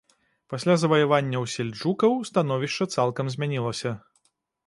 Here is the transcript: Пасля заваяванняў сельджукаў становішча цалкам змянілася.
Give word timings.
Пасля 0.51 0.75
заваяванняў 0.83 1.43
сельджукаў 1.55 2.17
становішча 2.31 2.89
цалкам 2.95 3.25
змянілася. 3.35 3.91